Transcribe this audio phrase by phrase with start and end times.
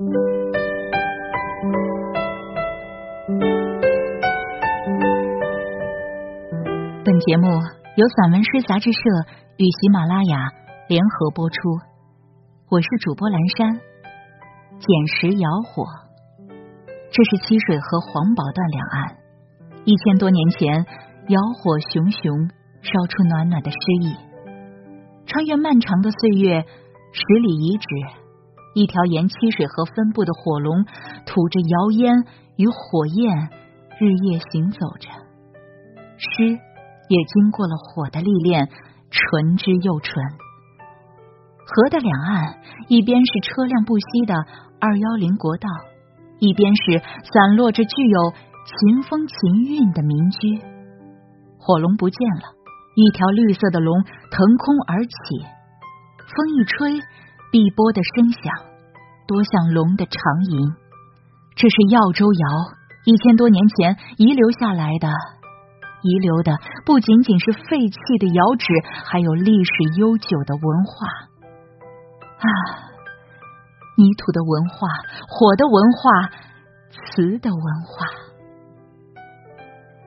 [0.00, 0.08] 本
[7.20, 7.48] 节目
[7.96, 8.98] 由散文诗杂志社
[9.58, 10.38] 与喜马拉雅
[10.88, 11.56] 联合播出，
[12.70, 13.78] 我是主播蓝山。
[14.78, 15.84] 捡石窑火，
[17.12, 19.18] 这是七水河黄堡段两岸
[19.84, 20.86] 一千多年前
[21.28, 22.48] 窑火熊熊
[22.80, 24.16] 烧出暖暖的诗意。
[25.26, 26.64] 穿越漫长的岁月，
[27.12, 27.86] 十里遗址，
[28.74, 30.84] 一条沿七水河分布的火龙，
[31.26, 32.24] 吐着窑烟
[32.56, 33.50] 与火焰，
[33.98, 35.08] 日夜行走着。
[36.16, 36.58] 诗。
[37.10, 38.68] 也经过了火的历练，
[39.10, 40.14] 纯之又纯。
[41.66, 44.34] 河的两岸，一边是车辆不息的
[44.78, 45.68] 二幺零国道，
[46.38, 47.02] 一边是
[47.32, 48.32] 散落着具有
[48.64, 50.62] 秦风秦韵的民居。
[51.58, 52.54] 火龙不见了，
[52.94, 56.92] 一条绿色的龙腾空而起，风一吹，
[57.50, 58.54] 碧波的声响，
[59.30, 60.18] 多像龙的长
[60.50, 60.74] 吟。
[61.54, 62.46] 这是耀州窑，
[63.06, 65.06] 一千多年前遗留下来的。
[66.02, 68.66] 遗留的不仅仅是废弃的窑址，
[69.04, 71.06] 还有历史悠久的文化
[72.42, 72.50] 啊！
[73.96, 74.88] 泥土的文化，
[75.28, 76.10] 火的文化，
[76.90, 78.06] 瓷的文化。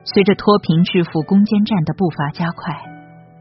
[0.04, 2.74] 随着脱贫致富攻坚战的步伐加快，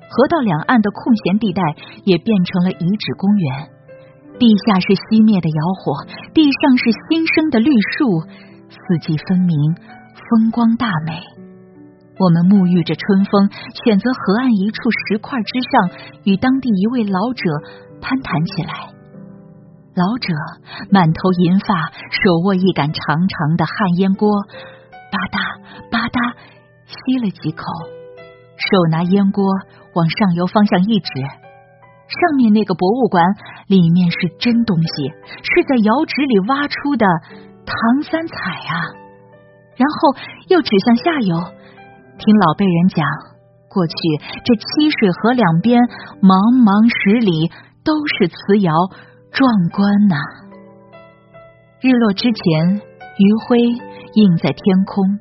[0.10, 1.62] 河道两岸的空闲地带
[2.06, 3.70] 也变成了遗址公园。
[4.40, 5.94] 地下是熄灭的窑火，
[6.34, 8.22] 地上是新生的绿树，
[8.68, 9.54] 四季分明，
[10.14, 11.22] 风光大美。
[12.20, 13.50] 我们沐浴着春风，
[13.86, 15.74] 选择河岸一处石块之上，
[16.26, 17.42] 与当地一位老者
[18.02, 18.94] 攀谈起来。
[19.96, 20.34] 老者
[20.90, 24.30] 满头银发，手握一杆长长的旱烟锅，
[25.14, 25.38] 吧嗒
[25.90, 26.18] 吧嗒
[26.90, 27.64] 吸了几口，
[28.58, 29.46] 手拿烟锅
[29.94, 31.10] 往上游方向一指，
[32.14, 33.24] 上面那个博物馆
[33.68, 35.10] 里面是真东西，
[35.42, 37.06] 是在窑址里挖出的
[37.66, 38.74] 唐三彩啊！
[39.76, 40.16] 然后
[40.50, 41.36] 又指向下游。
[42.20, 43.06] 听老辈人讲，
[43.68, 43.96] 过去
[44.46, 45.82] 这七水河两边
[46.22, 47.50] 茫茫十里
[47.84, 48.72] 都是瓷窑，
[49.32, 50.16] 壮观呐！
[51.82, 52.82] 日落之前，
[53.18, 53.60] 余晖
[54.14, 55.20] 映在天空，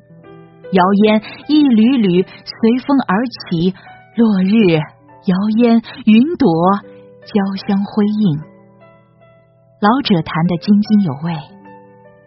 [0.71, 3.73] 窑烟一缕缕随风而起，
[4.15, 4.77] 落日
[5.25, 6.47] 窑烟云朵
[7.25, 8.39] 交相辉映。
[9.81, 11.33] 老者谈得津津有味，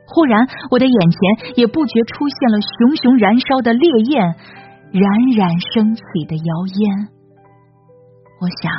[0.06, 1.18] 忽然我的眼前
[1.56, 4.36] 也不觉出现了熊熊燃烧的烈焰。
[4.92, 5.02] 冉
[5.36, 7.08] 冉升起的窑烟，
[8.40, 8.72] 我想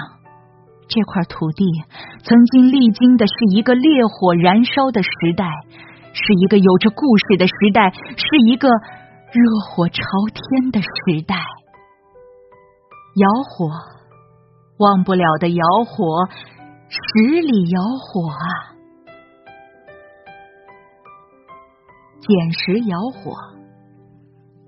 [0.88, 1.66] 这块土地
[2.24, 5.46] 曾经历经的是一个烈火燃烧的时代，
[6.14, 10.02] 是一个有着故事的时代，是一个热火朝
[10.34, 11.36] 天的时代。
[13.18, 13.70] 窑火，
[14.78, 16.28] 忘不了的窑火，
[16.88, 18.46] 十里窑火啊！
[22.20, 23.34] 捡拾窑火。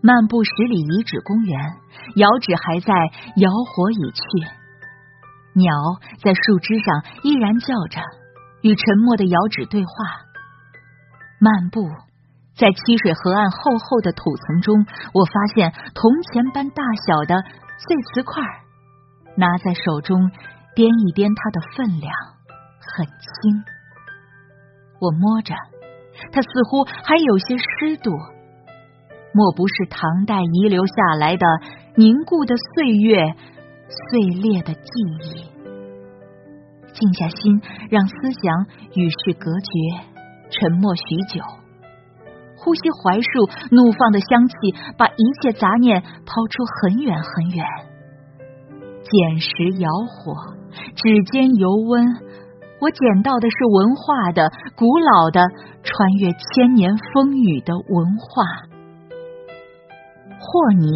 [0.02, 1.60] 漫步十里遗址公园，
[2.16, 2.94] 窑址还在，
[3.36, 4.22] 窑火已去。
[5.54, 5.74] 鸟
[6.24, 8.02] 在树枝上依然叫着，
[8.62, 9.92] 与沉默的窑址对话。
[11.40, 11.88] 漫步
[12.56, 17.44] 在七水河岸厚厚的土层中，我发现铜钱般大小的
[17.78, 18.42] 碎瓷块，
[19.36, 20.32] 拿在手中
[20.76, 22.14] 掂一掂，它的分量
[22.80, 23.64] 很轻。
[25.00, 25.56] 我摸着，
[26.32, 28.12] 它似乎还有些湿度。
[29.32, 31.46] 莫不是唐代遗留下来的
[31.96, 33.34] 凝固的岁月、
[33.88, 34.90] 碎裂的记
[35.24, 35.48] 忆？
[36.92, 38.66] 静下心，让思想
[38.96, 39.70] 与世隔绝，
[40.50, 41.42] 沉默许久，
[42.58, 44.56] 呼吸槐树怒放的香气，
[44.98, 47.66] 把一切杂念抛出很远很远。
[49.12, 49.50] 捡石
[49.80, 50.34] 窑火，
[50.96, 52.06] 指尖油温，
[52.80, 55.42] 我捡到的是文化的、古老的、
[55.84, 58.44] 穿越千年风雨的文化。
[60.40, 60.88] 和泥、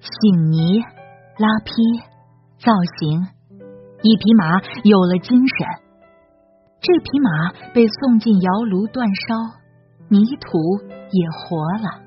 [0.00, 0.80] 醒泥、
[1.38, 1.72] 拉坯、
[2.58, 3.26] 造型，
[4.02, 5.66] 一匹马有了精神。
[6.80, 9.58] 这匹马被送进窑炉煅烧，
[10.08, 10.58] 泥土
[11.10, 12.02] 也活了。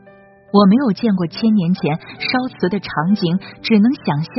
[0.51, 4.35] 我没有见过千年前烧瓷的场景，只能想象，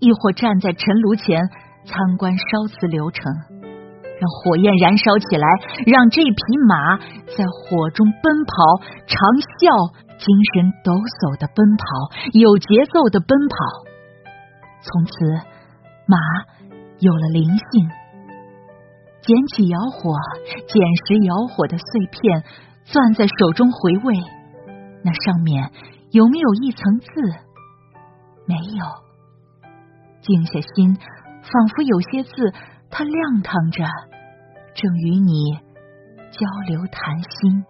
[0.00, 1.40] 亦或站在陈炉前
[1.84, 3.24] 参观烧瓷流程，
[3.60, 5.48] 让火焰燃烧起来，
[5.86, 6.36] 让这匹
[6.68, 6.98] 马
[7.36, 8.54] 在火中奔跑，
[9.06, 9.16] 长
[9.60, 10.08] 啸。
[10.18, 11.86] 精神抖擞的奔跑，
[12.32, 13.54] 有节奏的奔跑。
[14.82, 15.12] 从此，
[16.10, 16.18] 马
[16.98, 17.88] 有了灵性。
[19.22, 20.18] 捡起窑火，
[20.66, 22.42] 捡拾窑火的碎片，
[22.82, 24.16] 攥在手中回味。
[25.04, 25.70] 那上面
[26.10, 27.06] 有没有一层字？
[28.44, 28.84] 没有。
[30.20, 30.96] 静下心，
[31.42, 32.52] 仿佛有些字，
[32.90, 33.84] 它亮堂着，
[34.74, 35.54] 正与你
[36.30, 37.64] 交流谈心。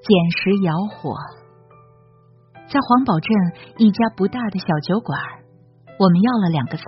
[0.00, 1.14] 捡拾窑火，
[2.68, 3.30] 在黄堡镇
[3.76, 5.18] 一家不大的小酒馆，
[5.98, 6.84] 我们要了两个菜，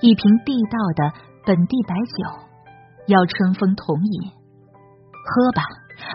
[0.00, 1.12] 一瓶地道的
[1.46, 2.48] 本地白酒，
[3.06, 4.30] 要春风同饮。
[5.24, 5.62] 喝吧，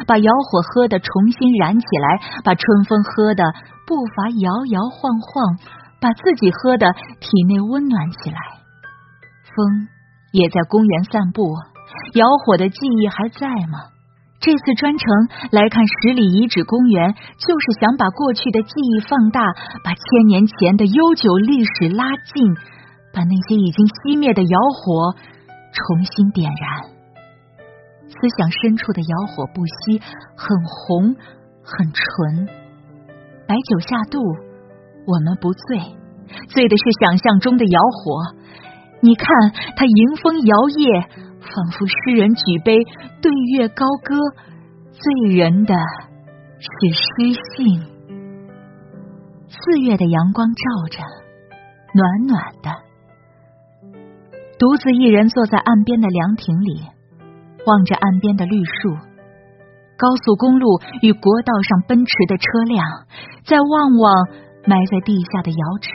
[0.05, 3.43] 把窑火喝得重新燃起来，把春风喝得
[3.87, 5.57] 步伐摇摇晃晃，
[6.01, 8.37] 把自己喝的体内温暖起来。
[9.43, 9.87] 风
[10.31, 11.43] 也在公园散步，
[12.13, 13.91] 窑火的记忆还在吗？
[14.39, 15.07] 这次专程
[15.51, 19.41] 来看十里遗址公园，就是想把过去的记忆放大，
[19.83, 22.55] 把千年前的悠久历史拉近，
[23.11, 25.13] 把那些已经熄灭的窑火
[25.73, 26.95] 重新点燃。
[28.07, 30.01] 思想深处的窑火不熄，
[30.37, 31.15] 很红，
[31.61, 32.47] 很纯。
[33.45, 34.23] 白酒下肚，
[35.09, 35.79] 我们不醉，
[36.49, 38.37] 醉的是想象中的窑火。
[39.01, 39.25] 你看，
[39.75, 41.27] 它迎风摇曳。
[41.39, 42.77] 仿佛诗人举杯
[43.23, 44.13] 对月高歌，
[44.91, 45.73] 醉人的
[46.59, 47.81] 是诗性。
[49.47, 51.01] 四月的阳光照着，
[51.95, 52.69] 暖暖的。
[54.59, 56.83] 独自一人坐在岸边的凉亭里，
[57.65, 58.93] 望着岸边的绿树，
[59.97, 62.85] 高速公路与国道上奔驰的车辆，
[63.45, 64.27] 再望望
[64.69, 65.89] 埋在地下的窑址，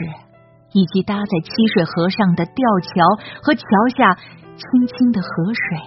[0.73, 2.91] 以及搭在七水河上的吊桥
[3.41, 3.63] 和桥
[3.95, 4.19] 下。
[4.57, 5.77] 清清的河水，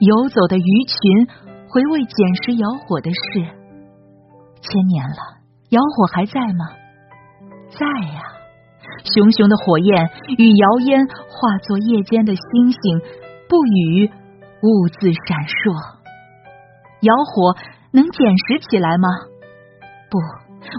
[0.00, 1.26] 游走的鱼群，
[1.70, 3.40] 回味捡拾窑火的事。
[4.60, 5.40] 千年了，
[5.70, 6.68] 窑火还在吗？
[7.70, 8.20] 在呀，
[9.02, 13.00] 熊熊的火焰与窑烟化作夜间的星星，
[13.48, 14.10] 不语，
[14.60, 15.72] 兀自闪烁。
[17.00, 17.56] 窑火
[17.92, 19.08] 能捡拾起来吗？
[20.10, 20.18] 不，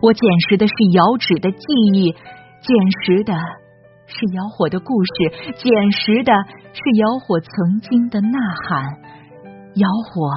[0.01, 2.69] 我捡拾的是窑址的记忆，捡
[3.03, 3.33] 拾的。
[4.11, 6.33] 是窑火的故事，捡拾的
[6.73, 8.83] 是窑火曾经的呐喊，
[9.75, 10.31] 窑火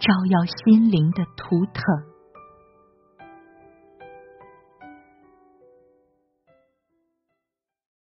[0.00, 1.82] 照耀心灵的图腾。